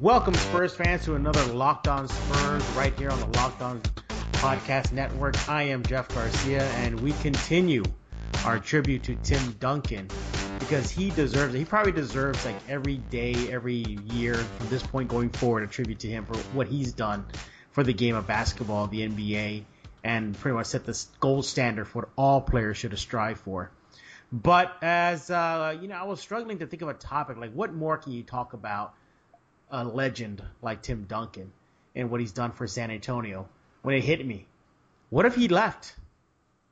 [0.00, 3.82] Welcome, Spurs fans, to another Locked On Spurs right here on the Locked On
[4.32, 5.46] Podcast Network.
[5.46, 7.84] I am Jeff Garcia, and we continue
[8.46, 10.08] our tribute to Tim Duncan
[10.58, 11.58] because he deserves it.
[11.58, 15.98] He probably deserves like every day, every year from this point going forward a tribute
[15.98, 17.26] to him for what he's done
[17.72, 19.64] for the game of basketball, the NBA,
[20.02, 23.70] and pretty much set the gold standard for what all players should strive for.
[24.32, 27.74] But as uh, you know, I was struggling to think of a topic like what
[27.74, 28.94] more can you talk about
[29.70, 31.52] a legend like Tim Duncan
[31.94, 33.48] and what he's done for San Antonio
[33.82, 34.46] when it hit me.
[35.10, 35.94] What if he left?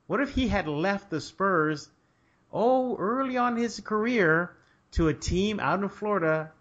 [0.07, 1.89] What if he had left the Spurs,
[2.51, 4.51] oh, early on his career
[4.91, 6.51] to a team out in Florida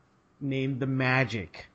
[0.41, 1.67] named the Magic?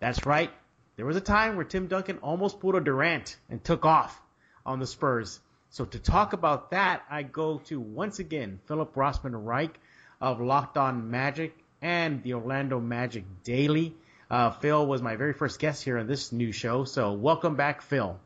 [0.00, 0.50] That's right.
[0.96, 4.20] There was a time where Tim Duncan almost pulled a Durant and took off
[4.64, 5.40] on the Spurs.
[5.70, 9.78] So to talk about that, I go to once again Philip Rossman Reich
[10.20, 13.94] of Locked On Magic and the Orlando Magic Daily.
[14.30, 17.82] Uh, Phil was my very first guest here on this new show, so welcome back,
[17.82, 18.18] Phil.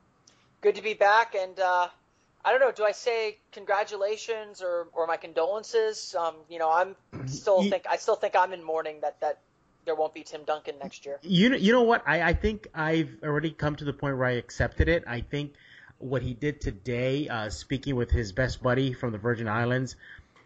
[0.60, 1.88] Good to be back, and uh,
[2.44, 2.72] I don't know.
[2.72, 6.14] Do I say congratulations or, or my condolences?
[6.18, 6.96] Um, you know, I'm
[7.28, 9.38] still think I still think I'm in mourning that that
[9.84, 11.18] there won't be Tim Duncan next year.
[11.22, 12.02] You know, you know what?
[12.06, 15.04] I, I think I've already come to the point where I accepted it.
[15.06, 15.54] I think
[15.98, 19.96] what he did today, uh, speaking with his best buddy from the Virgin Islands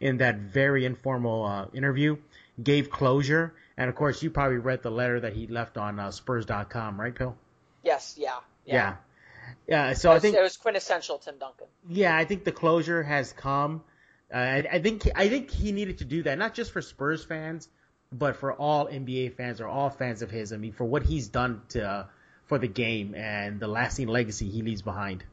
[0.00, 2.16] in that very informal uh, interview,
[2.62, 3.54] gave closure.
[3.76, 7.14] And of course, you probably read the letter that he left on uh, Spurs.com, right,
[7.14, 7.36] Bill?
[7.82, 8.14] Yes.
[8.18, 8.38] Yeah.
[8.64, 8.74] Yeah.
[8.74, 8.96] Yeah.
[9.68, 11.66] yeah so was, I think it was quintessential Tim Duncan.
[11.88, 13.82] Yeah, I think the closure has come.
[14.32, 17.24] Uh, I, I, think I think he needed to do that, not just for Spurs
[17.24, 17.68] fans,
[18.12, 20.52] but for all NBA fans or all fans of his.
[20.52, 22.06] I mean, for what he's done to uh,
[22.46, 25.24] for the game and the lasting legacy he leaves behind.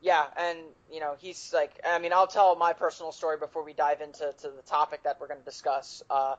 [0.00, 0.58] Yeah, and
[0.92, 4.32] you know, he's like, I mean, I'll tell my personal story before we dive into
[4.42, 6.02] to the topic that we're going to discuss.
[6.08, 6.36] Uh,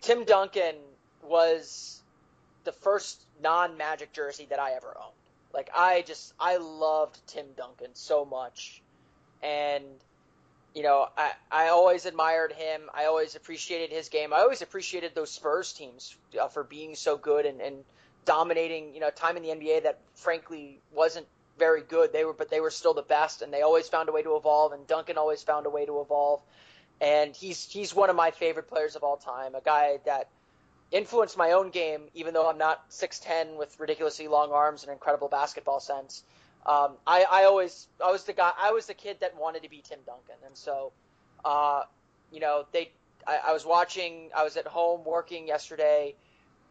[0.00, 0.76] Tim Duncan
[1.22, 2.00] was
[2.64, 5.14] the first non-Magic jersey that I ever owned.
[5.54, 8.82] Like, I just, I loved Tim Duncan so much,
[9.42, 9.84] and
[10.74, 12.82] you know, I, I always admired him.
[12.94, 14.32] I always appreciated his game.
[14.32, 17.84] I always appreciated those Spurs teams uh, for being so good and, and
[18.24, 21.26] dominating, you know, time in the NBA that frankly wasn't
[21.58, 22.12] very good.
[22.12, 24.36] They were, but they were still the best, and they always found a way to
[24.36, 24.72] evolve.
[24.72, 26.40] And Duncan always found a way to evolve.
[27.00, 29.54] And he's he's one of my favorite players of all time.
[29.54, 30.28] A guy that
[30.90, 35.28] influenced my own game, even though I'm not 6'10 with ridiculously long arms and incredible
[35.28, 36.22] basketball sense.
[36.66, 39.70] Um, I, I always I was the guy I was the kid that wanted to
[39.70, 40.92] be Tim Duncan, and so,
[41.44, 41.82] uh,
[42.32, 42.90] you know, they
[43.26, 46.14] I, I was watching I was at home working yesterday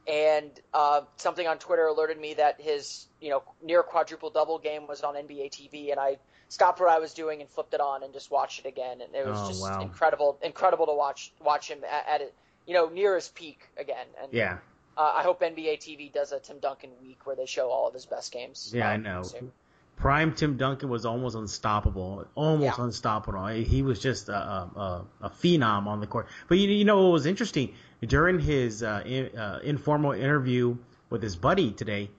[0.08, 4.88] and uh, something on Twitter alerted me that his you know near quadruple double game
[4.88, 6.18] was on NBA TV, and I
[6.50, 9.14] stopped what I was doing and flipped it on and just watched it again, and
[9.14, 9.82] it was oh, just wow.
[9.82, 12.34] incredible, incredible to watch watch him at, at it,
[12.66, 14.08] you know, near his peak again.
[14.22, 14.60] And yeah,
[14.98, 17.94] uh, I hope NBA TV does a Tim Duncan week where they show all of
[17.94, 18.72] his best games.
[18.74, 19.24] Yeah, um, I know.
[19.24, 19.52] soon.
[19.98, 22.86] Prime Tim Duncan was almost unstoppable, almost Yeah.
[22.86, 23.48] unstoppable.
[23.48, 26.28] He was just a, a, a phenom on the court.
[26.48, 30.78] But you, you know what was interesting during his uh, in, uh, informal interview
[31.10, 32.10] with his buddy today,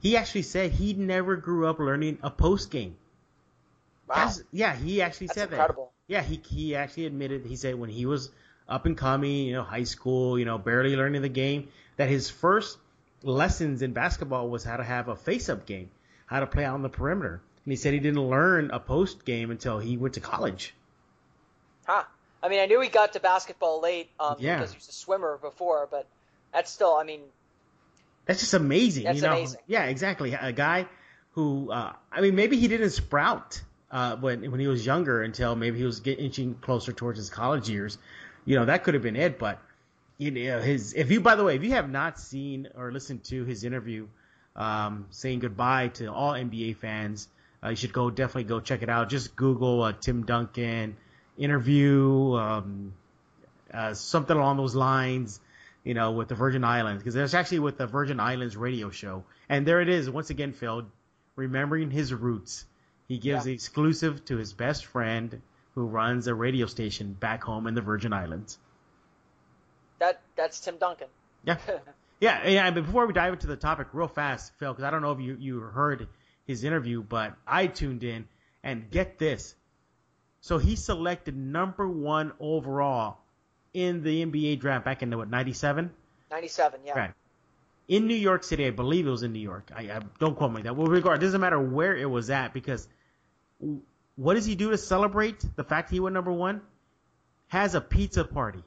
[0.00, 2.96] he actually said he never grew up learning a post game.
[4.08, 5.92] Wow, yeah, he actually that's said incredible.
[6.08, 6.12] that.
[6.12, 8.30] Yeah, he he actually admitted he said when he was
[8.68, 12.28] up and coming, you know, high school, you know, barely learning the game, that his
[12.30, 12.78] first
[13.22, 15.90] lessons in basketball was how to have a face up game,
[16.32, 17.42] how to play out on the perimeter.
[17.64, 20.74] And he said he didn't learn a post game until he went to college.
[21.86, 22.04] Huh.
[22.42, 24.56] I mean, I knew he got to basketball late um, Yeah.
[24.56, 26.06] because he was a swimmer before, but
[26.52, 27.20] that's still, I mean,
[28.26, 29.04] That's just amazing.
[29.04, 29.32] That's you know?
[29.32, 29.60] amazing.
[29.66, 30.32] Yeah, exactly.
[30.32, 30.88] A guy
[31.32, 35.54] who, uh, I mean, maybe he didn't sprout uh, when when he was younger until
[35.54, 37.98] maybe he was getting inching closer towards his college years.
[38.44, 39.38] You know, that could have been it.
[39.38, 39.60] But
[40.18, 43.24] you know, his if you, by the way, if you have not seen or listened
[43.24, 44.06] to his interview
[44.56, 47.28] um, saying goodbye to all NBA fans,
[47.62, 49.08] uh, you should go definitely go check it out.
[49.08, 50.96] Just Google uh, Tim Duncan
[51.38, 52.92] interview, um,
[53.72, 55.40] uh, something along those lines
[55.84, 59.24] you know, with the Virgin Islands, because it's actually with the Virgin Islands radio show.
[59.48, 60.86] And there it is, once again, Phil,
[61.36, 62.64] remembering his roots.
[63.08, 63.50] He gives yeah.
[63.50, 65.42] the exclusive to his best friend
[65.74, 68.58] who runs a radio station back home in the Virgin Islands.
[69.98, 71.08] That that's Tim Duncan.
[71.44, 71.58] Yeah.
[72.22, 72.70] yeah, yeah.
[72.70, 75.18] But before we dive into the topic, real fast, Phil, because I don't know if
[75.18, 76.06] you you heard
[76.46, 78.28] his interview, but I tuned in
[78.62, 79.56] and get this.
[80.40, 83.18] So he selected number one overall
[83.74, 85.90] in the NBA draft back in the what ninety seven.
[86.30, 86.96] Ninety seven, yeah.
[86.96, 87.10] Right.
[87.88, 89.72] In New York City, I believe it was in New York.
[89.74, 90.76] I, I don't quote me that.
[90.76, 92.86] Well, regard, it doesn't matter where it was at because
[94.14, 96.60] what does he do to celebrate the fact he went number one?
[97.48, 98.62] Has a pizza party.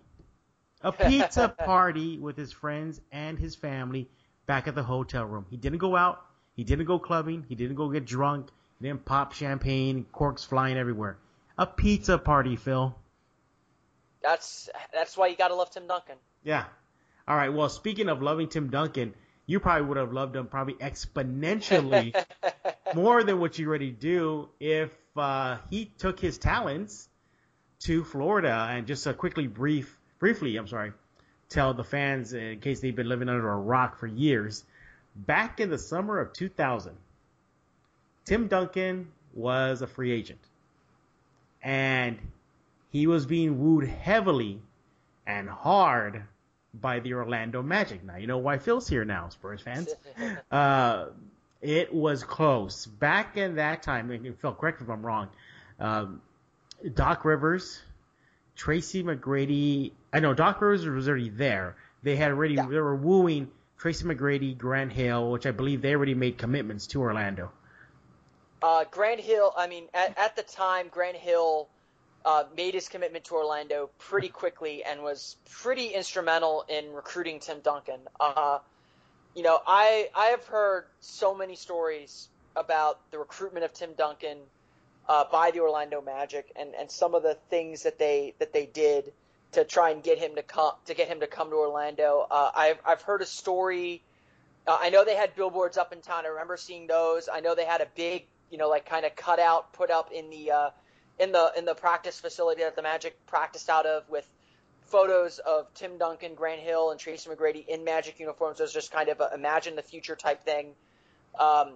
[0.86, 4.08] A pizza party with his friends and his family
[4.46, 5.46] back at the hotel room.
[5.50, 6.24] He didn't go out.
[6.56, 7.46] He didn't go clubbing.
[7.50, 8.50] He didn't go get drunk.
[8.80, 11.18] He didn't pop champagne, corks flying everywhere.
[11.58, 12.96] A pizza party, Phil.
[14.22, 16.16] That's that's why you gotta love Tim Duncan.
[16.44, 16.66] Yeah.
[17.28, 17.50] All right.
[17.50, 19.14] Well, speaking of loving Tim Duncan,
[19.48, 22.16] you probably would have loved him probably exponentially
[22.96, 27.08] more than what you already do if uh, he took his talents
[27.80, 30.92] to Florida and just a quickly brief, briefly, I'm sorry,
[31.50, 34.64] tell the fans in case they've been living under a rock for years.
[35.16, 36.96] Back in the summer of 2000,
[38.26, 40.42] Tim Duncan was a free agent,
[41.62, 42.18] and
[42.92, 44.62] he was being wooed heavily
[45.26, 46.24] and hard
[46.74, 48.04] by the Orlando Magic.
[48.04, 49.90] Now you know why Phil's here now, Spurs fans.
[50.52, 51.08] Uh,
[51.62, 52.86] it was close.
[52.86, 55.30] Back in that time, and Phil, correct me if I'm wrong.
[55.80, 56.22] Um,
[56.94, 57.82] Doc Rivers,
[58.56, 59.92] Tracy McGrady.
[60.16, 61.76] I know Doc Rivers was already there.
[62.02, 62.68] They had already yeah.
[62.68, 67.02] they were wooing Tracy McGrady, Grant Hill, which I believe they already made commitments to
[67.02, 67.52] Orlando.
[68.62, 69.52] Uh, Grant Hill.
[69.58, 71.68] I mean, at, at the time, Grant Hill
[72.24, 77.60] uh, made his commitment to Orlando pretty quickly and was pretty instrumental in recruiting Tim
[77.60, 78.00] Duncan.
[78.18, 78.60] Uh,
[79.36, 84.38] you know, I I have heard so many stories about the recruitment of Tim Duncan
[85.10, 88.66] uh, by the Orlando Magic and, and some of the things that they that they
[88.66, 89.12] did
[89.56, 92.28] to try and get him to come to get him to come to Orlando.
[92.30, 94.04] Uh, I've I've heard a story.
[94.68, 96.26] Uh, I know they had billboards up in town.
[96.26, 97.30] I remember seeing those.
[97.32, 100.30] I know they had a big, you know, like kind of cutout put up in
[100.30, 100.70] the uh,
[101.20, 104.28] in the in the practice facility that the Magic practiced out of with
[104.82, 108.60] photos of Tim Duncan, Grant Hill, and Tracy McGrady in Magic uniforms.
[108.60, 110.68] It was just kind of a imagine the future type thing.
[111.40, 111.74] Um,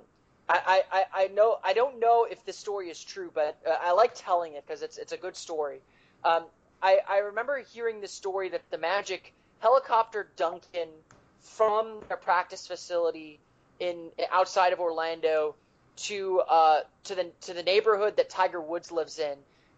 [0.51, 3.91] I, I, I know I don't know if this story is true, but uh, I
[3.91, 5.79] like telling it because it's it's a good story.
[6.23, 6.45] Um,
[6.81, 10.89] I, I remember hearing the story that the Magic helicopter Duncan
[11.41, 13.39] from their practice facility
[13.79, 15.55] in outside of Orlando
[15.97, 19.35] to uh, to the to the neighborhood that Tiger Woods lives in.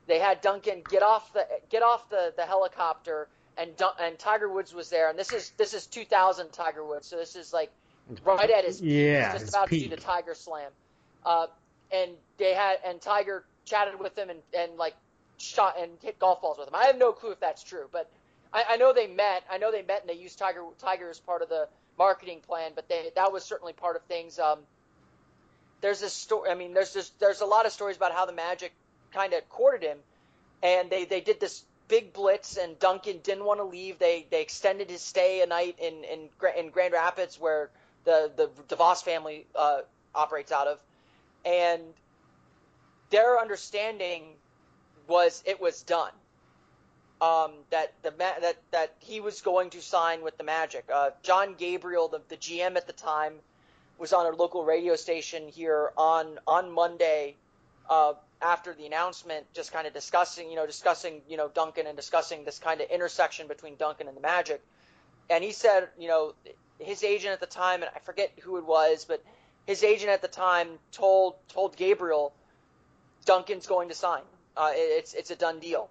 [0.08, 3.28] They had Duncan get off the get off the, the helicopter,
[3.58, 5.10] and and Tiger Woods was there.
[5.10, 7.72] And this is this is 2000 Tiger Woods, so this is like
[8.24, 9.84] right at his yeah, He's just about peak.
[9.84, 10.72] to do the Tiger Slam.
[11.26, 11.48] Uh,
[11.92, 14.96] and they had and Tiger chatted with him and, and like
[15.42, 16.76] shot and hit golf balls with him.
[16.76, 18.10] I have no clue if that's true, but
[18.54, 19.44] I, I know they met.
[19.50, 21.68] I know they met and they used Tiger Tiger as part of the
[21.98, 24.40] marketing plan, but they that was certainly part of things.
[24.40, 24.60] Um,
[25.82, 26.50] there's this story.
[26.50, 28.74] I mean, there's just there's a lot of stories about how the Magic
[29.14, 29.98] kind of courted him,
[30.64, 34.00] and they they did this big blitz, and Duncan didn't want to leave.
[34.00, 37.70] They they extended his stay a night in in, in Grand Rapids, where
[38.06, 39.82] the the DeVos family uh,
[40.14, 40.80] operates out of,
[41.46, 41.82] and
[43.10, 44.24] their understanding
[45.08, 46.12] was it was done.
[47.22, 50.86] Um, that the that that he was going to sign with the Magic.
[50.92, 53.34] Uh, John Gabriel, the, the GM at the time,
[54.00, 57.36] was on a local radio station here on on Monday
[57.90, 61.96] uh, after the announcement, just kind of discussing, you know, discussing, you know, Duncan and
[61.96, 64.62] discussing this kind of intersection between Duncan and the Magic.
[65.30, 66.34] And he said, you know,
[66.80, 69.24] his agent at the time, and I forget who it was, but
[69.68, 72.34] his agent at the time told told Gabriel,
[73.26, 74.24] Duncan's going to sign.
[74.62, 75.90] Uh, it's it's a done deal.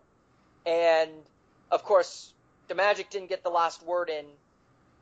[0.65, 1.11] And
[1.73, 2.33] of course,
[2.69, 4.25] the Magic didn't get the last word in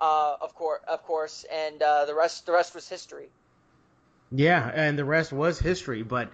[0.01, 3.29] uh, of course, of course, and uh, the rest the rest was history.
[4.31, 6.03] Yeah, and the rest was history.
[6.03, 6.31] But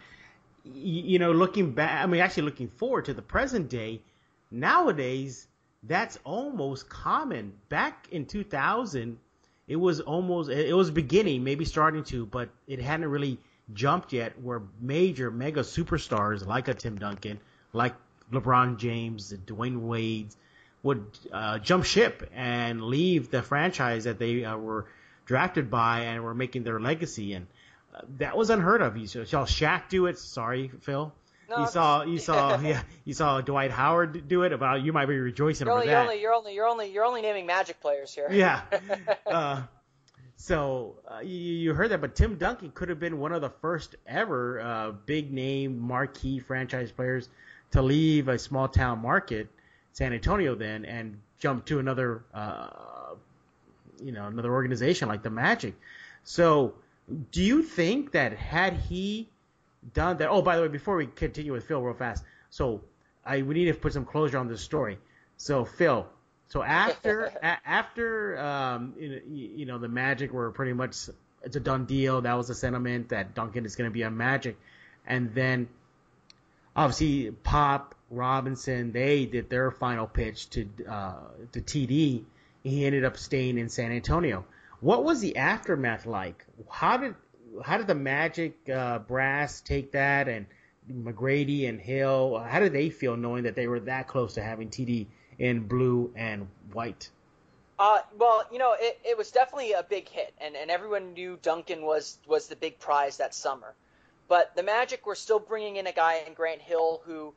[0.64, 4.00] you know, looking back, I mean, actually looking forward to the present day,
[4.50, 5.48] nowadays
[5.82, 7.52] that's almost common.
[7.68, 9.18] Back in 2000,
[9.66, 13.38] it was almost it was beginning, maybe starting to, but it hadn't really
[13.72, 14.40] jumped yet.
[14.40, 17.40] Where major mega superstars like a Tim Duncan,
[17.72, 17.94] like
[18.32, 20.34] LeBron James, Dwyane Wade,
[20.82, 24.86] would uh, jump ship and leave the franchise that they uh, were
[25.24, 27.32] drafted by and were making their legacy.
[27.32, 27.46] And
[27.94, 28.96] uh, that was unheard of.
[28.96, 30.18] You saw Shaq do it.
[30.18, 31.12] Sorry, Phil.
[31.48, 34.52] No, you saw you saw yeah you saw Dwight Howard do it.
[34.52, 35.92] About you might be rejoicing you're over only, that.
[35.92, 38.28] You're only you're only you're only you're only naming Magic players here.
[38.30, 38.62] yeah.
[39.26, 39.62] Uh,
[40.44, 43.48] So uh, you, you, heard that, but Tim Duncan could have been one of the
[43.48, 47.30] first ever uh, big name marquee franchise players
[47.70, 49.48] to leave a small town market,
[49.94, 53.14] San Antonio, then and jump to another, uh,
[54.02, 55.76] you know, another organization like the Magic.
[56.24, 56.74] So,
[57.32, 59.30] do you think that had he
[59.94, 60.28] done that?
[60.28, 62.22] Oh, by the way, before we continue with Phil, real fast.
[62.50, 62.82] So,
[63.24, 64.98] I we need to put some closure on this story.
[65.38, 66.06] So, Phil,
[66.48, 70.96] so after a, after um, you, know, you know the Magic were pretty much
[71.42, 72.20] it's a done deal.
[72.22, 74.56] That was the sentiment that Duncan is going to be a Magic,
[75.06, 75.68] and then
[76.76, 81.14] obviously Pop Robinson they did their final pitch to uh,
[81.52, 82.24] to TD.
[82.62, 84.44] He ended up staying in San Antonio.
[84.80, 86.44] What was the aftermath like?
[86.70, 87.14] How did
[87.62, 90.46] how did the Magic uh, brass take that and
[90.90, 92.38] McGrady and Hill?
[92.38, 95.06] How did they feel knowing that they were that close to having TD
[95.38, 97.10] in blue and white?
[97.78, 101.38] Uh, well, you know, it, it was definitely a big hit, and, and everyone knew
[101.42, 103.74] Duncan was was the big prize that summer.
[104.28, 107.34] But the Magic were still bringing in a guy in Grant Hill who,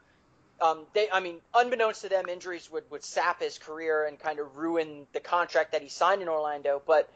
[0.62, 4.40] um, they, I mean, unbeknownst to them, injuries would, would sap his career and kind
[4.40, 6.82] of ruin the contract that he signed in Orlando.
[6.86, 7.10] But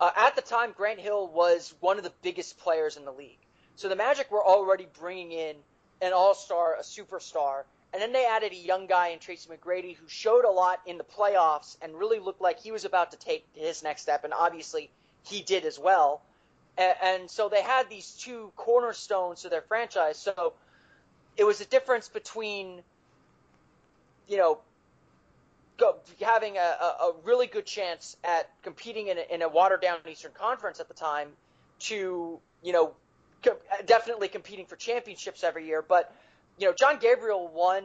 [0.00, 3.38] uh, at the time, Grant Hill was one of the biggest players in the league.
[3.76, 5.56] So the Magic were already bringing in
[6.00, 7.62] an all star, a superstar,
[7.92, 10.96] and then they added a young guy in Tracy McGrady who showed a lot in
[10.96, 14.24] the playoffs and really looked like he was about to take his next step.
[14.24, 14.90] And obviously,
[15.24, 16.22] he did as well.
[16.78, 20.18] And, so they had these two cornerstones to their franchise.
[20.18, 20.54] So
[21.36, 22.80] it was a difference between,
[24.26, 24.58] you know,
[25.76, 29.98] go, having a, a, really good chance at competing in a, in a watered down
[30.10, 31.28] Eastern Conference at the time
[31.80, 32.94] to, you know,
[33.42, 35.82] co- definitely competing for championships every year.
[35.82, 36.14] But
[36.58, 37.84] you know, John Gabriel won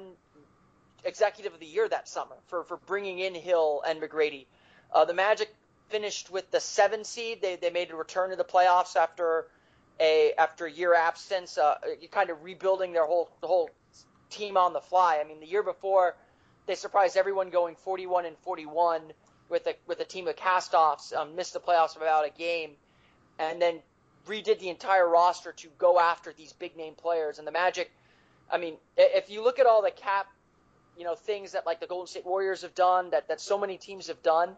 [1.04, 4.46] Executive of the Year that summer for, for bringing in Hill and McGrady.
[4.94, 5.54] Uh, the Magic
[5.90, 7.42] finished with the seven seed.
[7.42, 9.48] They, they made a return to the playoffs after
[10.00, 11.76] a after a year absence, uh,
[12.12, 13.70] kind of rebuilding their whole the whole
[14.30, 15.20] team on the fly.
[15.24, 16.16] I mean, the year before
[16.66, 19.02] they surprised everyone going 41 and 41
[19.50, 22.72] with a with a team of castoffs, um, missed the playoffs about a game,
[23.40, 23.80] and then
[24.28, 27.40] redid the entire roster to go after these big name players.
[27.40, 27.90] And the Magic
[28.50, 30.28] I mean, if you look at all the cap,
[30.98, 33.78] you know, things that like the Golden State Warriors have done, that that so many
[33.78, 34.56] teams have done,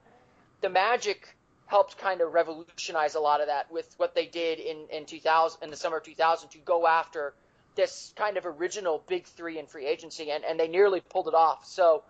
[0.61, 4.87] the Magic helped kind of revolutionize a lot of that with what they did in
[4.91, 7.33] in 2000 in the summer of 2000 to go after
[7.75, 11.35] this kind of original big three in free agency, and and they nearly pulled it
[11.35, 11.65] off.
[11.65, 12.03] So.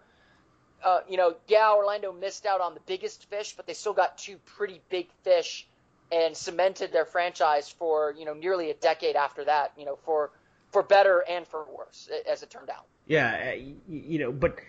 [0.82, 4.18] Uh, you know, yeah, Orlando missed out on the biggest fish, but they still got
[4.18, 5.68] two pretty big fish
[6.10, 9.74] and cemented their franchise for you know nearly a decade after that.
[9.78, 10.32] You know, for
[10.72, 12.86] for better and for worse, as it turned out.
[13.08, 14.60] Yeah, uh, you know, but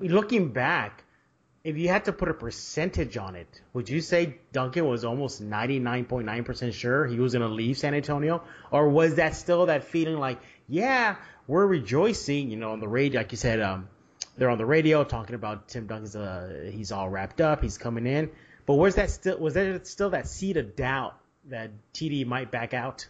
[0.00, 1.04] looking back,
[1.64, 5.42] if you had to put a percentage on it, would you say Duncan was almost
[5.42, 8.42] 99.9% sure he was going to leave San Antonio?
[8.70, 13.20] Or was that still that feeling like, yeah, we're rejoicing, you know, on the radio,
[13.20, 13.88] like you said, um,
[14.36, 18.06] they're on the radio talking about Tim Duncan's, uh, he's all wrapped up, he's coming
[18.06, 18.30] in.
[18.66, 21.16] But was that still, was there still that seed of doubt
[21.48, 23.06] that TD might back out?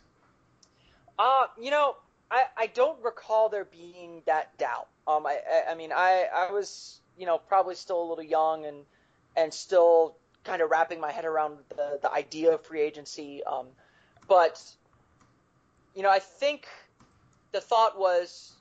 [1.19, 1.97] Uh, you know,
[2.31, 4.88] I, I don't recall there being that doubt.
[5.07, 8.64] Um, I, I, I mean, I, I was, you know, probably still a little young
[8.64, 8.78] and,
[9.37, 13.42] and still kind of wrapping my head around the, the idea of free agency.
[13.45, 13.66] Um,
[14.28, 14.62] but,
[15.95, 16.66] you know, I think
[17.52, 18.52] the thought was,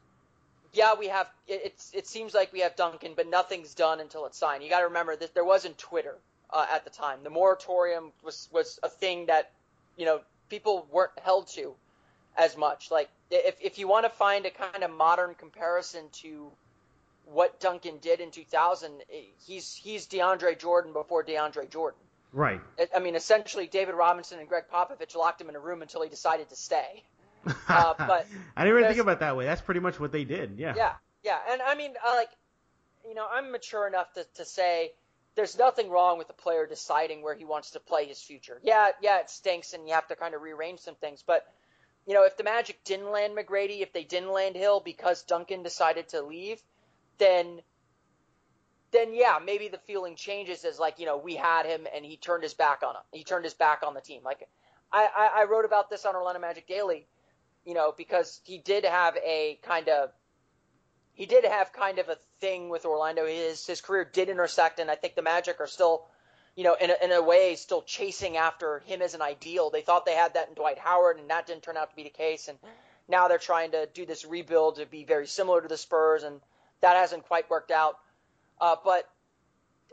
[0.74, 4.26] yeah, we have, it, it's, it seems like we have Duncan, but nothing's done until
[4.26, 4.64] it's signed.
[4.64, 6.18] You got to remember that there wasn't Twitter
[6.50, 7.20] uh, at the time.
[7.24, 9.52] The moratorium was, was a thing that,
[9.98, 11.74] you know, people weren't held to
[12.38, 12.92] as much.
[12.92, 16.52] Like if if you want to find a kind of modern comparison to
[17.26, 19.04] what Duncan did in 2000,
[19.46, 22.00] he's he's DeAndre Jordan before DeAndre Jordan.
[22.34, 22.62] Right.
[22.96, 26.10] I mean, essentially, David Robinson and Gregg Popovich locked him in a room until he
[26.10, 27.04] decided to stay.
[27.68, 29.46] Uh, but I didn't really think about that way.
[29.46, 30.60] That's pretty much what they did.
[30.60, 30.76] Yeah.
[30.76, 32.30] Yeah, yeah, and I mean, uh, like,
[33.08, 34.92] you know, I'm mature enough to, to say
[35.36, 38.60] there's nothing wrong with a player deciding where he wants to play his future.
[38.64, 41.46] Yeah, yeah, it stinks, and you have to kind of rearrange some things, but
[42.08, 45.64] you know, if the Magic didn't land McGrady, if they didn't land Hill because Duncan
[45.64, 46.62] decided to leave,
[47.18, 47.62] then
[48.92, 52.18] then yeah, maybe the feeling changes as like, you know, we had him and he
[52.18, 53.02] turned his back on him.
[53.14, 54.22] He turned his back on the team.
[54.24, 54.48] Like
[54.92, 57.08] I, I, I wrote about this on Orlando Magic Daily,
[57.66, 60.12] you know, because he did have a kind of
[61.14, 63.26] he did have kind of a thing with Orlando.
[63.26, 66.08] His his career did intersect, and I think the Magic are still
[66.56, 69.70] you know, in a, in a way, still chasing after him as an ideal.
[69.70, 72.04] They thought they had that in Dwight Howard, and that didn't turn out to be
[72.04, 72.48] the case.
[72.48, 72.58] And
[73.08, 76.42] now they're trying to do this rebuild to be very similar to the Spurs, and
[76.82, 77.98] that hasn't quite worked out.
[78.60, 79.10] Uh, but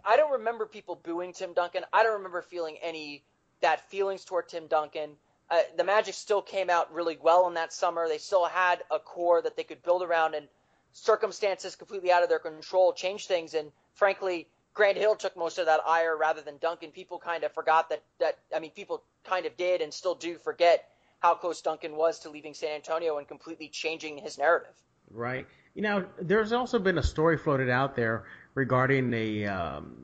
[0.05, 1.85] I don't remember people booing Tim Duncan.
[1.93, 3.23] I don't remember feeling any
[3.61, 5.11] that feelings toward Tim Duncan.
[5.51, 8.09] Uh, the Magic still came out really well in that summer.
[8.09, 10.47] They still had a core that they could build around, and
[10.93, 13.55] circumstances completely out of their control changed things.
[13.55, 16.93] And frankly, Grant Hill took most of that ire rather than Duncan.
[16.93, 18.01] People kind of forgot that.
[18.21, 22.21] That I mean, people kind of did and still do forget how close Duncan was
[22.21, 24.75] to leaving San Antonio and completely changing his narrative.
[25.11, 25.49] Right.
[25.75, 29.97] You know, there's also been a story floated out there regarding the um,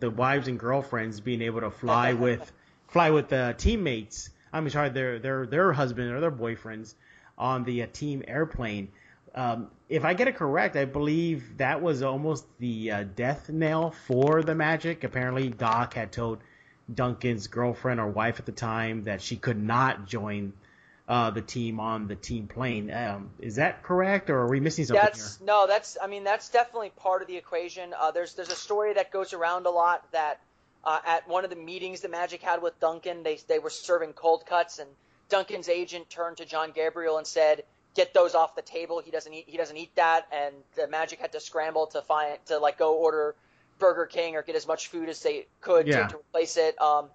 [0.00, 2.50] the wives and girlfriends being able to fly with
[2.88, 4.30] fly with the teammates.
[4.52, 6.94] I'm sorry, their their their husband or their boyfriends
[7.38, 8.88] on the uh, team airplane.
[9.34, 13.92] Um, if I get it correct, I believe that was almost the uh, death knell
[14.06, 15.04] for the Magic.
[15.04, 16.38] Apparently, Doc had told
[16.92, 20.52] Duncan's girlfriend or wife at the time that she could not join
[21.08, 22.92] uh, the team on the team plane.
[22.92, 25.46] Um, is that correct, or are we missing something that's, here?
[25.46, 25.98] No, that's.
[26.00, 27.92] I mean, that's definitely part of the equation.
[27.98, 30.40] Uh, there's there's a story that goes around a lot that
[30.84, 34.12] uh, at one of the meetings the Magic had with Duncan, they they were serving
[34.12, 34.88] cold cuts, and
[35.28, 39.00] Duncan's agent turned to John Gabriel and said, "Get those off the table.
[39.04, 39.44] He doesn't eat.
[39.48, 42.94] He doesn't eat that." And the Magic had to scramble to find to like go
[42.94, 43.34] order
[43.78, 46.06] Burger King or get as much food as they could Yeah.
[46.06, 46.80] to, to replace it.
[46.80, 47.10] Um,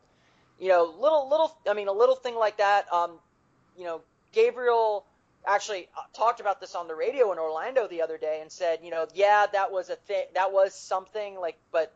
[0.59, 1.57] you know, little little.
[1.69, 2.91] I mean, a little thing like that.
[2.91, 3.19] Um,
[3.77, 4.01] you know,
[4.33, 5.05] Gabriel
[5.47, 8.79] actually uh, talked about this on the radio in Orlando the other day and said,
[8.83, 11.93] you know, yeah, that was a thing, that was something like, but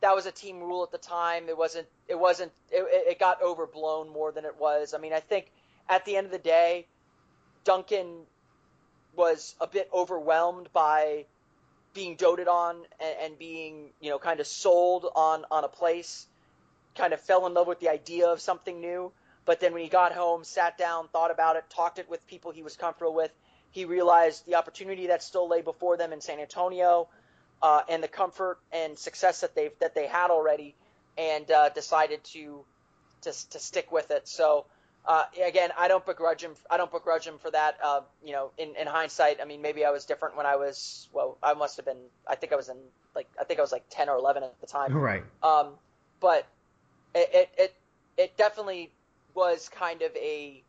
[0.00, 1.48] that was a team rule at the time.
[1.48, 4.94] It wasn't, it wasn't, it, it it got overblown more than it was.
[4.94, 5.46] I mean, I think
[5.88, 6.86] at the end of the day,
[7.68, 8.22] Duncan
[9.14, 11.26] was a bit overwhelmed by
[11.92, 16.26] being doted on and, and being, you know, kind of sold on on a place.
[16.96, 19.12] Kind of fell in love with the idea of something new.
[19.44, 22.52] But then when he got home, sat down, thought about it, talked it with people
[22.52, 23.32] he was comfortable with,
[23.70, 27.08] he realized the opportunity that still lay before them in San Antonio,
[27.60, 30.74] uh, and the comfort and success that they that they had already,
[31.18, 32.64] and uh, decided to,
[33.20, 34.26] to to stick with it.
[34.26, 34.64] So
[35.08, 36.54] uh, again, I don't begrudge him.
[36.70, 37.78] I don't begrudge him for that.
[37.82, 41.08] Uh, you know, in, in hindsight, I mean, maybe I was different when I was.
[41.12, 42.10] Well, I must have been.
[42.26, 42.76] I think I was in
[43.16, 44.92] like I think I was like ten or eleven at the time.
[44.92, 45.24] Right.
[45.42, 45.78] Um,
[46.20, 46.46] but
[47.14, 47.74] it, it it
[48.18, 48.92] it definitely
[49.34, 50.62] was kind of a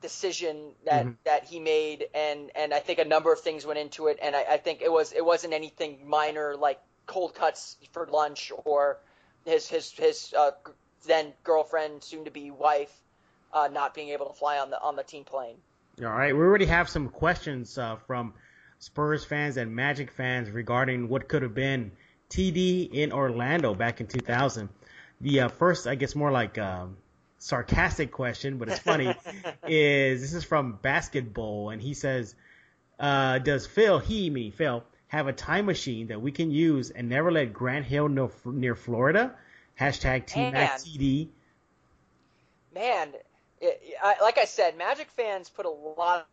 [0.00, 1.16] decision that Mhm.
[1.24, 4.36] that he made, and and I think a number of things went into it, and
[4.36, 9.00] I, I think it was it wasn't anything minor like cold cuts for lunch or
[9.44, 10.52] his his his uh,
[11.06, 12.92] then girlfriend, soon to be wife,
[13.52, 15.56] uh, not being able to fly on the on the team plane.
[16.00, 16.34] All right.
[16.34, 18.34] We already have some questions uh, from
[18.78, 21.92] Spurs fans and Magic fans regarding what could have been
[22.30, 24.68] TD in Orlando back in 2000.
[25.20, 26.96] The uh, first, I guess, more like um,
[27.38, 29.14] sarcastic question, but it's funny.
[29.66, 32.36] is this is from Basketball, and he says,
[33.00, 37.08] uh, "Does Phil, he, me, Phil, have a time machine that we can use and
[37.08, 39.34] never let Grant Hill know near Florida?"
[39.80, 40.68] Hashtag Team Man.
[40.78, 41.28] TD.
[42.74, 43.12] man,
[43.60, 46.26] it, I, like I said, Magic fans put a lot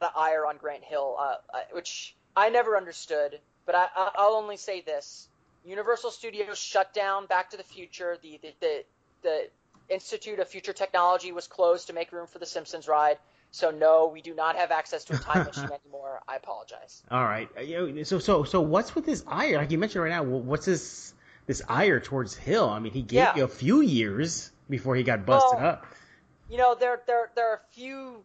[0.00, 3.38] of ire on Grant Hill, uh, uh, which I never understood.
[3.66, 5.28] But I, I'll only say this:
[5.64, 8.16] Universal Studios shut down Back to the Future.
[8.22, 8.84] The the, the
[9.22, 9.50] the
[9.88, 13.18] Institute of Future Technology was closed to make room for the Simpsons ride.
[13.50, 16.20] So no, we do not have access to a time machine anymore.
[16.28, 17.02] I apologize.
[17.10, 17.48] All right.
[17.56, 19.56] Uh, So so so what's with this ire?
[19.56, 21.14] Like you mentioned right now, what's this
[21.46, 22.68] this ire towards Hill?
[22.68, 23.36] I mean, he gave Yeah.
[23.36, 25.86] you a few years before he got busted Well, up.
[26.48, 28.24] you know there there there are a few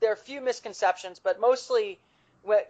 [0.00, 1.98] there are a few misconceptions, but mostly,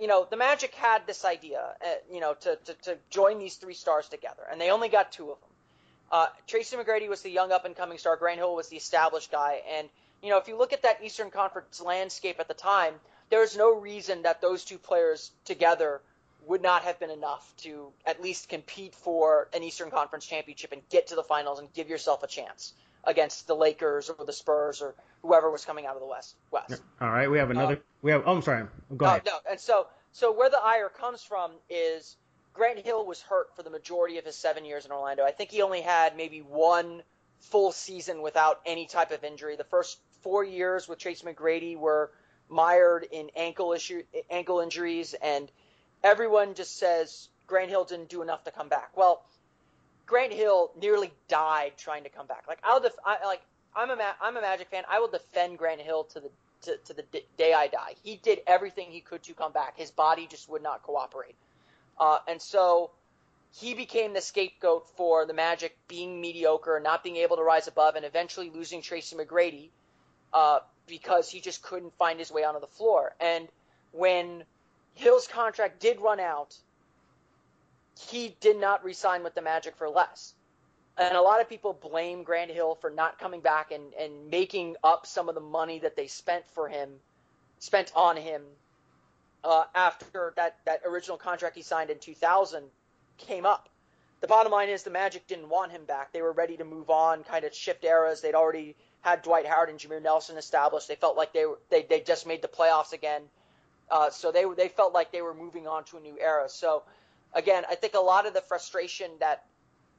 [0.00, 3.56] you know, the Magic had this idea, uh, you know, to, to to join these
[3.56, 5.50] three stars together, and they only got two of them.
[6.10, 8.16] Uh, Tracy McGrady was the young up and coming star.
[8.16, 9.88] Grant Hill was the established guy, and
[10.22, 12.94] you know, if you look at that Eastern Conference landscape at the time,
[13.30, 16.00] there's no reason that those two players together
[16.48, 20.82] would not have been enough to at least compete for an Eastern Conference championship and
[20.88, 22.72] get to the finals and give yourself a chance
[23.04, 26.34] against the Lakers or the Spurs or whoever was coming out of the West.
[26.50, 26.82] West.
[27.00, 27.30] All right.
[27.30, 27.80] We have another.
[28.02, 28.22] we have.
[28.26, 28.66] Oh, I'm sorry.
[28.96, 29.22] Go Uh, ahead.
[29.26, 32.16] no, and so so where the ire comes from is
[32.54, 35.24] Grant Hill was hurt for the majority of his seven years in Orlando.
[35.24, 37.02] I think he only had maybe one
[37.40, 39.56] full season without any type of injury.
[39.56, 42.10] The first four years with Trace McGrady were
[42.48, 45.50] mired in ankle issue ankle injuries, and
[46.02, 48.96] everyone just says Grant Hill didn't do enough to come back.
[48.96, 49.22] Well,
[50.06, 52.44] Grant Hill nearly died trying to come back.
[52.48, 53.42] Like I'll def- I, like
[53.74, 54.84] I'm a Ma- I'm a Magic fan.
[54.90, 56.30] I will defend Grant Hill to the
[56.62, 57.94] to, to the d- day I die.
[58.02, 59.78] He did everything he could to come back.
[59.78, 61.36] His body just would not cooperate,
[61.98, 62.90] uh, and so
[63.52, 67.96] he became the scapegoat for the Magic being mediocre not being able to rise above,
[67.96, 69.70] and eventually losing Tracy McGrady
[70.32, 73.14] uh, because he just couldn't find his way onto the floor.
[73.20, 73.48] And
[73.92, 74.44] when
[74.98, 76.56] Hill's contract did run out,
[78.10, 80.34] he did not resign with the Magic for less.
[80.96, 84.74] and a lot of people blame Grant Hill for not coming back and, and making
[84.82, 86.90] up some of the money that they spent for him,
[87.60, 88.42] spent on him
[89.44, 92.64] uh, after that, that original contract he signed in 2000
[93.18, 93.68] came up.
[94.20, 96.12] The bottom line is the Magic didn't want him back.
[96.12, 98.20] They were ready to move on, kind of shift eras.
[98.20, 100.88] They'd already had Dwight Howard and Jameer Nelson established.
[100.88, 103.22] They felt like they were, they they just made the playoffs again,
[103.90, 106.48] uh, so they they felt like they were moving on to a new era.
[106.48, 106.82] So
[107.34, 109.44] again, I think a lot of the frustration that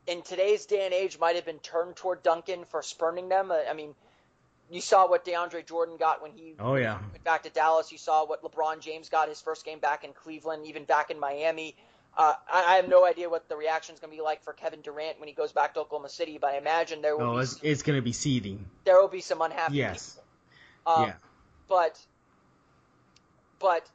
[0.07, 3.51] in today's day and age might have been turned toward Duncan for spurning them.
[3.51, 3.93] I mean,
[4.69, 7.91] you saw what DeAndre Jordan got when he oh yeah went back to Dallas.
[7.91, 11.19] You saw what LeBron James got his first game back in Cleveland, even back in
[11.19, 11.75] Miami.
[12.17, 14.51] Uh, I, I, have no idea what the reaction is going to be like for
[14.51, 17.35] Kevin Durant when he goes back to Oklahoma City, but I imagine there will oh,
[17.35, 18.65] be it's, it's going to be seething.
[18.83, 20.17] There will be some unhappy yes.
[20.85, 20.93] people.
[21.03, 21.13] Um, yeah.
[21.69, 21.99] But
[23.59, 23.87] but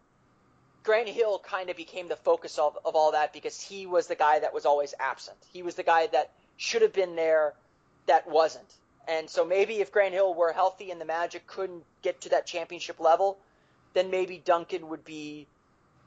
[0.85, 4.15] Grant Hill kind of became the focus of, of all that because he was the
[4.15, 5.39] guy that was always absent.
[5.53, 7.55] He was the guy that should have been there
[8.07, 8.71] that wasn't.
[9.09, 12.47] And so maybe if Grant Hill were healthy and the Magic couldn't get to that
[12.47, 13.39] championship level,
[13.95, 15.47] then maybe Duncan would be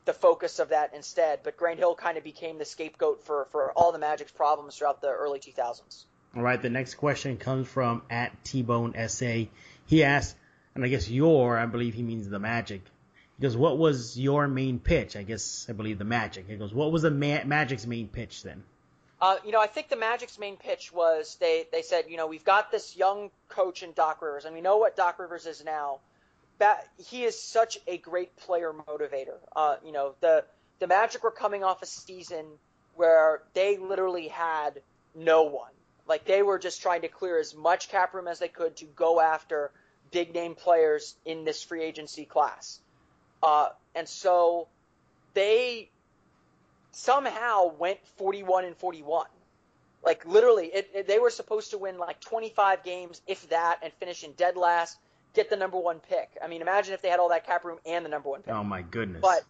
[0.06, 1.40] the focus of that instead.
[1.44, 5.02] But Grant Hill kind of became the scapegoat for, for all the Magic's problems throughout
[5.02, 6.06] the early 2000s.
[6.36, 9.46] All right, the next question comes from at T-Bone SA.
[9.86, 10.36] He asks,
[10.76, 12.82] and I guess your, I believe he means the Magic.
[13.38, 15.16] He goes, what was your main pitch?
[15.16, 16.48] I guess I believe the Magic.
[16.48, 18.64] He goes, what was the Ma- Magic's main pitch then?
[19.22, 22.28] Uh, you know, I think the Magic's main pitch was they, they said, you know,
[22.28, 25.64] we've got this young coach in Doc Rivers, and we know what Doc Rivers is
[25.64, 26.00] now.
[26.60, 29.38] That he is such a great player motivator.
[29.56, 30.44] Uh, you know, the
[30.80, 32.46] the Magic were coming off a season
[32.96, 34.82] where they literally had
[35.16, 35.72] no one.
[36.08, 38.86] Like they were just trying to clear as much cap room as they could to
[38.86, 39.72] go after
[40.12, 42.80] big name players in this free agency class.
[43.44, 44.68] Uh, and so
[45.34, 45.90] they
[46.92, 49.28] somehow went 41 and 41.
[50.04, 53.92] Like literally, it, it, they were supposed to win like 25 games, if that, and
[53.94, 54.98] finish in dead last,
[55.34, 56.30] get the number one pick.
[56.44, 58.54] I mean, imagine if they had all that cap room and the number one pick.
[58.54, 59.22] Oh my goodness!
[59.22, 59.44] But,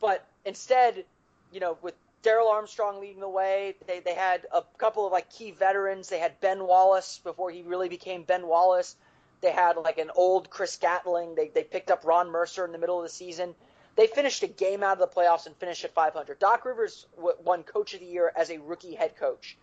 [0.00, 1.04] but instead,
[1.52, 5.30] you know, with Darrell Armstrong leading the way, they they had a couple of like
[5.30, 6.08] key veterans.
[6.08, 8.96] They had Ben Wallace before he really became Ben Wallace.
[9.42, 11.34] They had like an old Chris Gatling.
[11.34, 13.54] They they picked up Ron Mercer in the middle of the season.
[13.96, 16.38] They finished a game out of the playoffs and finished at 500.
[16.38, 19.56] Doc Rivers won Coach of the Year as a rookie head coach,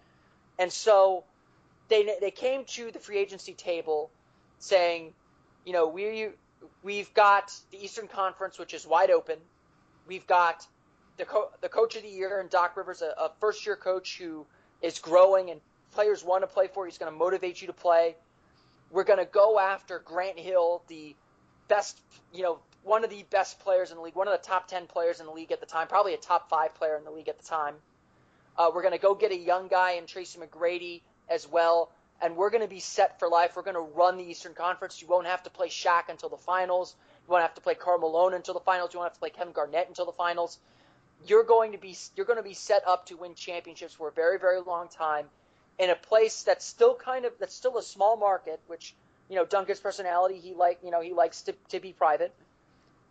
[0.58, 1.24] and so
[1.90, 4.10] they they came to the free agency table
[4.60, 5.14] saying,
[5.66, 6.30] you know, we
[6.84, 9.38] we've got the Eastern Conference, which is wide open.
[10.08, 10.66] We've got
[11.18, 14.18] the co- the Coach of the Year and Doc Rivers, a, a first year coach
[14.18, 14.46] who
[14.82, 16.86] is growing and players want to play for.
[16.86, 18.16] He's going to motivate you to play.
[18.94, 21.16] We're going to go after Grant Hill, the
[21.68, 22.00] best,
[22.32, 24.86] you know, one of the best players in the league, one of the top 10
[24.86, 27.28] players in the league at the time, probably a top five player in the league
[27.28, 27.74] at the time.
[28.56, 32.36] Uh, we're going to go get a young guy in Tracy McGrady as well, and
[32.36, 33.56] we're going to be set for life.
[33.56, 35.02] We're going to run the Eastern Conference.
[35.02, 36.96] You won't have to play Shaq until the finals.
[37.26, 38.94] You won't have to play Karl Malone until the finals.
[38.94, 40.60] You won't have to play Kevin Garnett until the finals.
[41.26, 44.12] You're going to be you're going to be set up to win championships for a
[44.12, 45.28] very very long time
[45.80, 48.96] in a place that's still kind of that's still a small market, which
[49.30, 52.34] you know Duncan's personality he like you know he likes to, to be private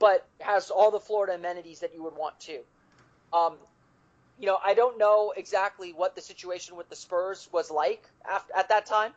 [0.03, 2.59] but has all the Florida amenities that you would want to.
[3.33, 3.55] Um,
[4.37, 8.53] you know, I don't know exactly what the situation with the Spurs was like after,
[8.53, 9.12] at that time.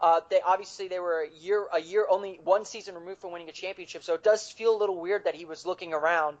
[0.00, 3.48] Uh, they obviously they were a year a year only one season removed from winning
[3.48, 6.36] a championship, so it does feel a little weird that he was looking around.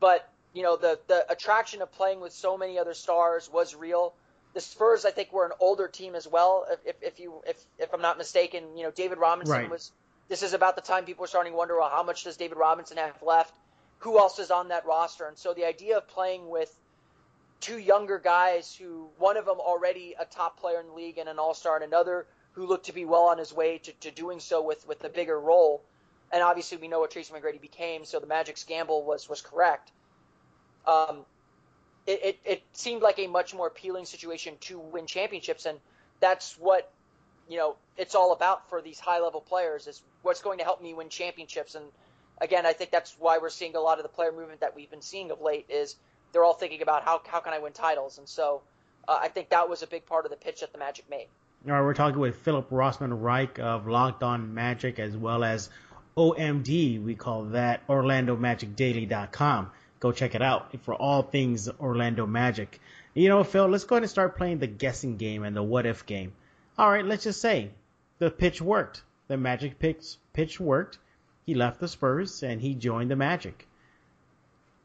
[0.00, 4.14] But you know, the the attraction of playing with so many other stars was real.
[4.56, 6.66] The Spurs, I think, were an older team as well.
[6.86, 9.70] If, if you if if I'm not mistaken, you know, David Robinson right.
[9.70, 9.92] was
[10.30, 12.56] this is about the time people are starting to wonder, well, how much does David
[12.56, 13.54] Robinson have left?
[13.98, 15.28] Who else is on that roster?
[15.28, 16.74] And so the idea of playing with
[17.60, 21.28] two younger guys who one of them already a top player in the league and
[21.28, 24.40] an all-star and another who looked to be well on his way to, to doing
[24.40, 25.82] so with, with a bigger role.
[26.32, 29.92] And obviously we know what Tracy McGrady became, so the Magic's gamble was, was correct.
[30.86, 31.26] Um,
[32.06, 35.78] it, it, it seemed like a much more appealing situation to win championships, and
[36.20, 36.90] that's what
[37.48, 40.82] you know it's all about for these high level players is what's going to help
[40.82, 41.74] me win championships.
[41.74, 41.84] And
[42.40, 44.90] again i think that's why we're seeing a lot of the player movement that we've
[44.90, 45.96] been seeing of late is
[46.32, 48.18] they're all thinking about how, how can i win titles?
[48.18, 48.62] And so
[49.08, 51.28] uh, i think that was a big part of the pitch that the magic made.
[51.66, 55.70] All right we're talking with philip rossman reich of locked on magic as well as
[56.16, 59.70] omd we call that orlandomagicdaily.com
[60.06, 62.80] go check it out for all things orlando magic
[63.14, 65.86] you know phil let's go ahead and start playing the guessing game and the what
[65.86, 66.32] if game
[66.78, 67.70] all right, let's just say
[68.18, 69.02] the pitch worked.
[69.28, 70.98] The Magic pitch, pitch worked.
[71.46, 73.66] He left the Spurs and he joined the Magic.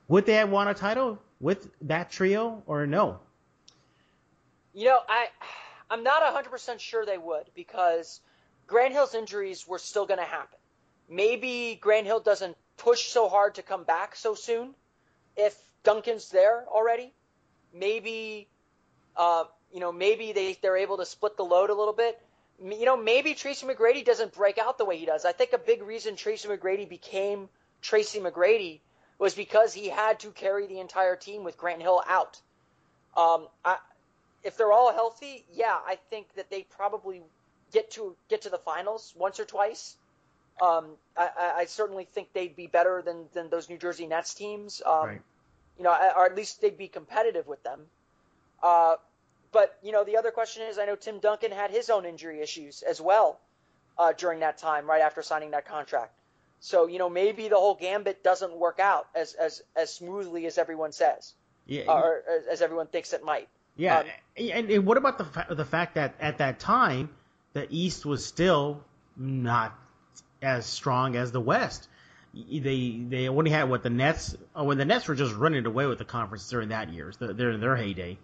[0.07, 3.19] Would they have won a title with that trio or no?
[4.73, 5.27] You know, I
[5.89, 8.21] I'm not 100% sure they would because
[8.67, 10.57] Grant Hill's injuries were still going to happen.
[11.09, 14.75] Maybe Grant Hill doesn't push so hard to come back so soon
[15.35, 17.13] if Duncan's there already.
[17.73, 18.47] Maybe,
[19.15, 22.19] uh, you know, maybe they, they're able to split the load a little bit.
[22.63, 25.25] You know, maybe Tracy McGrady doesn't break out the way he does.
[25.25, 27.49] I think a big reason Tracy McGrady became
[27.81, 28.81] Tracy McGrady
[29.17, 32.39] was because he had to carry the entire team with Grant Hill out.
[33.15, 33.77] Um, I,
[34.43, 37.21] if they're all healthy, yeah, I think that they probably
[37.71, 39.95] get to get to the finals once or twice.
[40.61, 44.81] Um, I, I, certainly think they'd be better than, than those New Jersey Nets teams.
[44.85, 45.21] Um, right.
[45.77, 47.79] You know, or at least they'd be competitive with them.
[48.61, 48.95] Uh,
[49.51, 52.41] but you know, the other question is, I know Tim Duncan had his own injury
[52.41, 53.39] issues as well
[53.97, 56.13] uh, during that time, right after signing that contract.
[56.59, 60.57] So you know, maybe the whole gambit doesn't work out as as as smoothly as
[60.57, 61.33] everyone says,
[61.65, 63.49] yeah, or as everyone thinks it might.
[63.75, 64.05] Yeah, um,
[64.37, 67.09] and, and, what about the fa- the fact that at that time
[67.53, 68.83] the East was still
[69.17, 69.77] not
[70.41, 71.87] as strong as the West?
[72.33, 75.85] They they only had what the Nets oh, when the Nets were just running away
[75.85, 78.17] with the conference during that year, during their heyday.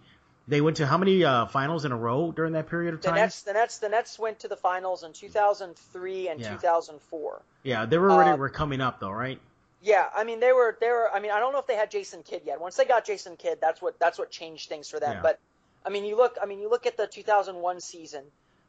[0.48, 3.16] They went to how many uh, finals in a row during that period of time?
[3.16, 6.54] The Nets, the Nets, the Nets went to the finals in 2003 and yeah.
[6.54, 7.42] 2004.
[7.64, 9.38] Yeah, they were already uh, were coming up though, right?
[9.82, 11.10] Yeah, I mean they were they were.
[11.12, 12.60] I mean I don't know if they had Jason Kidd yet.
[12.60, 15.16] Once they got Jason Kidd, that's what that's what changed things for them.
[15.16, 15.22] Yeah.
[15.22, 15.38] But
[15.84, 18.24] I mean you look I mean you look at the 2001 season.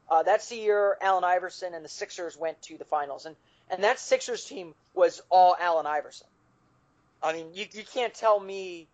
[0.09, 3.35] Uh, that's the year Allen Iverson and the Sixers went to the finals, and
[3.69, 6.27] and that Sixers team was all Allen Iverson.
[7.21, 8.87] I mean you you can't tell me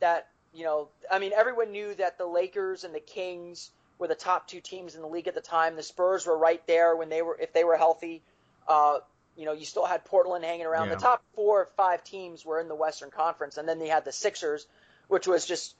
[0.00, 4.14] that you know, I mean, everyone knew that the Lakers and the Kings were the
[4.14, 5.76] top two teams in the league at the time.
[5.76, 8.22] The Spurs were right there when they were, if they were healthy.
[8.66, 8.98] Uh,
[9.36, 10.88] you know, you still had Portland hanging around.
[10.88, 10.94] Yeah.
[10.94, 14.06] The top four or five teams were in the Western Conference, and then they had
[14.06, 14.66] the Sixers,
[15.08, 15.74] which was just,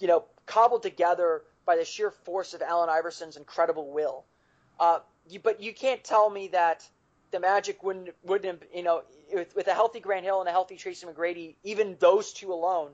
[0.00, 4.24] you know, cobbled together by the sheer force of Allen Iverson's incredible will.
[4.80, 6.88] Uh, you, but you can't tell me that
[7.32, 9.02] the Magic wouldn't wouldn't you know
[9.32, 12.92] with, with a healthy Grant Hill and a healthy Tracy McGrady, even those two alone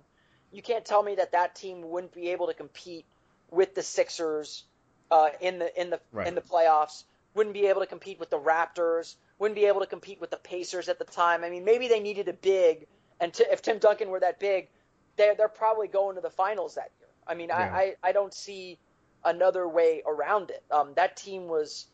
[0.53, 3.07] you can't tell me that that team wouldn't be able to compete
[3.51, 4.65] with the Sixers
[5.11, 6.29] uh, in the in the right.
[6.29, 7.05] in the playoffs.
[7.35, 9.17] Wouldn't be able to compete with the Raptors.
[9.39, 11.43] Wouldn't be able to compete with the Pacers at the time.
[11.43, 12.87] I mean, maybe they needed a big,
[13.19, 14.69] and t- if Tim Duncan were that big,
[15.17, 16.91] they're they're probably going to the finals that.
[17.27, 17.57] I mean, yeah.
[17.59, 18.79] I, I I don't see
[19.25, 20.63] another way around it.
[20.71, 21.87] Um, that team was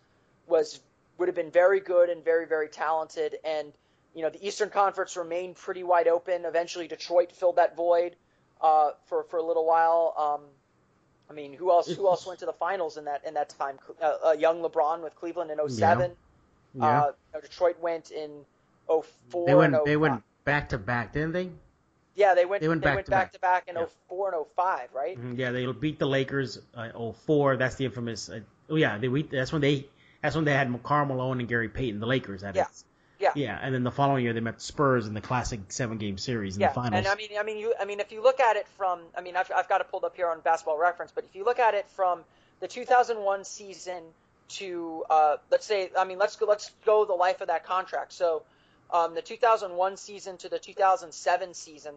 [0.47, 0.81] was
[1.19, 3.73] would have been very good and very very talented, and
[4.15, 6.45] you know the Eastern Conference remained pretty wide open.
[6.45, 8.17] Eventually, Detroit filled that void
[8.61, 10.15] uh, for for a little while.
[10.17, 10.47] Um,
[11.31, 11.89] I mean, who else?
[11.89, 13.79] Who else went to the finals in that in that time?
[14.01, 16.11] Uh, uh, young LeBron with Cleveland in 07.
[16.75, 16.85] Yeah.
[16.85, 17.01] yeah.
[17.35, 18.31] Uh, Detroit went in
[18.87, 19.85] 04 They went.
[19.85, 21.51] they went back to back, didn't they?
[22.19, 22.63] Yeah, they went.
[22.63, 23.87] They went, they back, went to back, to back in yeah.
[24.09, 25.17] 04 and 05, right?
[25.17, 25.39] Mm-hmm.
[25.39, 27.57] Yeah, they beat the Lakers uh, 04.
[27.57, 28.29] That's the infamous.
[28.29, 29.87] Uh, oh yeah, they that's when they
[30.21, 32.41] that's when they had Karl Malone and Gary Payton, the Lakers.
[32.41, 32.67] That yeah.
[32.69, 32.85] Is.
[33.21, 33.33] Yeah.
[33.35, 36.57] Yeah, and then the following year they met Spurs in the classic seven game series
[36.57, 36.69] in yeah.
[36.69, 36.99] the finals.
[36.99, 39.23] And I mean, I mean, you, I mean, if you look at it from, I
[39.23, 41.59] mean, I've, I've got it pulled up here on Basketball Reference, but if you look
[41.59, 42.21] at it from
[42.61, 44.05] the 2001 season
[44.51, 48.13] to, uh, let's say, I mean, let's go, let's go the life of that contract.
[48.13, 48.43] So,
[48.91, 51.95] um, the 2001 season to the 2007 season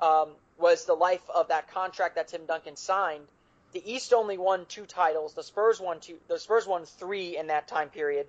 [0.00, 3.26] um, was the life of that contract that Tim Duncan signed.
[3.72, 5.34] The East only won two titles.
[5.34, 6.16] The Spurs won two.
[6.28, 8.26] The Spurs won three in that time period.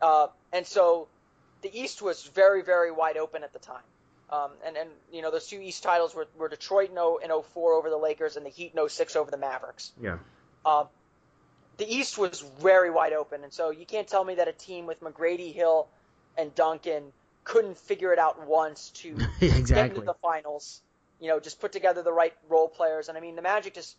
[0.00, 1.08] Uh, and so
[1.62, 3.82] the East was very, very wide open at the time.
[4.30, 7.30] Um, and, and, you know, those two East titles were, were Detroit in, 0, in
[7.30, 9.92] 04 over the Lakers and the Heat in 06 over the Mavericks.
[10.00, 10.18] Yeah.
[10.64, 10.86] Um,
[11.78, 13.42] the East was very wide open.
[13.42, 15.88] And so you can't tell me that a team with McGrady, Hill,
[16.36, 17.12] and Duncan
[17.44, 19.62] couldn't figure it out once to exactly.
[19.74, 20.82] get into the finals.
[21.20, 23.08] You know, just put together the right role players.
[23.08, 23.96] And I mean, the Magic just,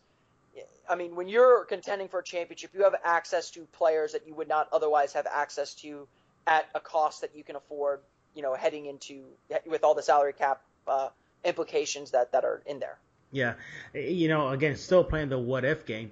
[0.89, 4.33] I mean, when you're contending for a championship, you have access to players that you
[4.33, 6.07] would not otherwise have access to
[6.47, 7.99] at a cost that you can afford,
[8.33, 9.23] you know, heading into
[9.65, 11.09] with all the salary cap uh,
[11.43, 12.97] implications that that are in there.
[13.31, 13.53] Yeah,
[13.93, 16.11] you know, again, still playing the what if game.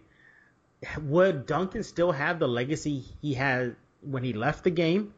[1.02, 5.14] Would Duncan still have the legacy he had when he left the game?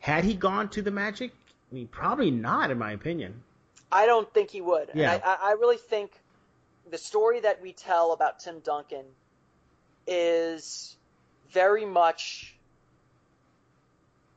[0.00, 1.32] Had he gone to the Magic?
[1.70, 3.42] I mean, probably not, in my opinion.
[3.90, 4.90] I don't think he would.
[4.94, 5.14] Yeah.
[5.14, 6.12] And I, I really think
[6.90, 9.04] the story that we tell about Tim Duncan
[10.06, 10.96] is
[11.50, 12.54] very much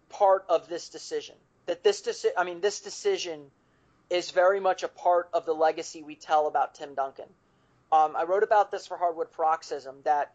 [0.09, 1.35] part of this decision.
[1.65, 3.51] That this deci- I mean, this decision
[4.09, 7.27] is very much a part of the legacy we tell about Tim Duncan.
[7.91, 10.33] Um, I wrote about this for Hardwood Paroxysm that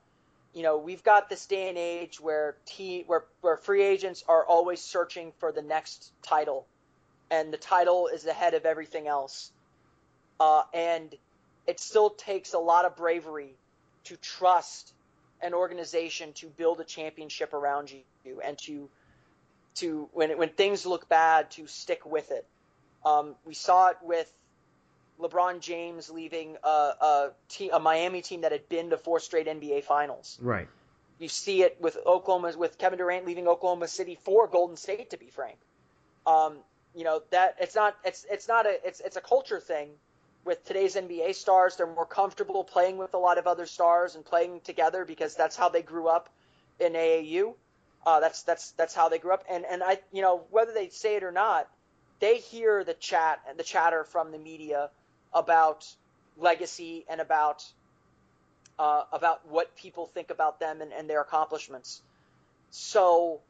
[0.56, 4.42] you know we've got this day and age where t where where free agents are
[4.46, 6.66] always searching for the next title,
[7.30, 9.52] and the title is ahead of everything else.
[10.40, 11.14] Uh, and
[11.66, 13.54] it still takes a lot of bravery
[14.04, 14.94] to trust
[15.42, 18.88] an organization to build a championship around you and to
[19.74, 22.46] to when when things look bad to stick with it.
[23.04, 24.32] Um, we saw it with
[25.20, 29.46] LeBron James leaving a, a, team, a Miami team that had been to four straight
[29.46, 30.38] NBA Finals.
[30.40, 30.68] Right.
[31.18, 35.10] You see it with Oklahoma with Kevin Durant leaving Oklahoma City for Golden State.
[35.10, 35.56] To be frank,
[36.26, 36.58] um,
[36.94, 39.88] you know that it's not it's it's not a it's it's a culture thing.
[40.44, 44.24] With today's NBA stars, they're more comfortable playing with a lot of other stars and
[44.24, 46.28] playing together because that's how they grew up
[46.78, 47.54] in AAU.
[48.04, 50.90] Uh, that's that's that's how they grew up, and and I you know whether they
[50.90, 51.66] say it or not,
[52.20, 54.90] they hear the chat and the chatter from the media
[55.36, 55.86] about
[56.38, 57.64] legacy and about
[58.78, 62.02] uh, about what people think about them and, and their accomplishments.
[62.70, 63.40] So,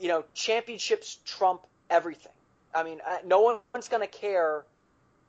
[0.00, 2.32] you know, championships trump everything.
[2.74, 4.64] I mean, no one's going to care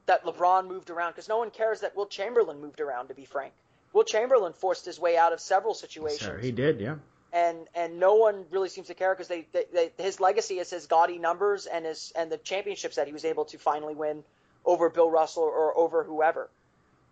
[0.08, 3.10] that LeBron moved around because no one cares that Wilt Chamberlain moved around.
[3.10, 3.54] To be frank,
[3.94, 6.22] Wilt Chamberlain forced his way out of several situations.
[6.22, 6.96] Sure, he did, yeah.
[7.32, 10.72] And and no one really seems to care because they, they, they, his legacy is
[10.72, 14.24] his gaudy numbers and his and the championships that he was able to finally win
[14.66, 16.50] over Bill Russell or over whoever.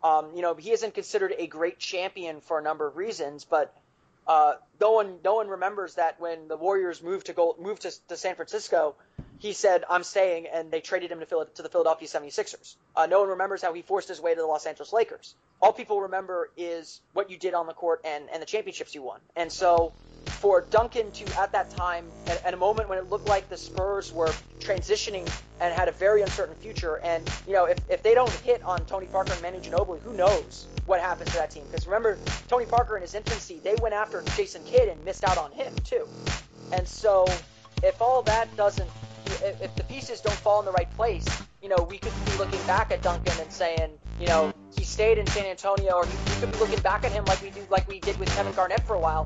[0.04, 3.74] Um, you know, he isn't considered a great champion for a number of reasons, but
[4.28, 7.92] uh, no one no one remembers that when the Warriors moved to go moved to,
[8.10, 8.96] to San Francisco,
[9.40, 12.76] he said, "I'm staying," and they traded him to, to the Philadelphia 76ers.
[12.96, 15.36] Uh, no one remembers how he forced his way to the Los Angeles Lakers.
[15.62, 19.02] All people remember is what you did on the court and, and the championships you
[19.02, 19.20] won.
[19.36, 19.94] And so,
[20.26, 23.58] for Duncan to, at that time, at, at a moment when it looked like the
[23.58, 25.28] Spurs were transitioning
[25.60, 28.86] and had a very uncertain future, and you know, if, if they don't hit on
[28.86, 31.64] Tony Parker and Manu Ginobili, who knows what happens to that team?
[31.70, 35.38] Because remember, Tony Parker in his infancy, they went after Jason Kidd and missed out
[35.38, 36.08] on him too.
[36.72, 37.26] And so,
[37.84, 38.90] if all that doesn't
[39.62, 41.26] if the pieces don't fall in the right place,
[41.62, 45.18] you know, we could be looking back at Duncan and saying, you know, he stayed
[45.18, 47.88] in San Antonio, or we could be looking back at him like we do, like
[47.88, 49.26] we did with Kevin Garnett for a while,